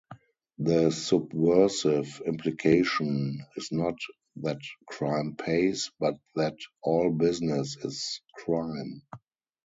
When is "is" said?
3.55-3.71, 7.85-8.19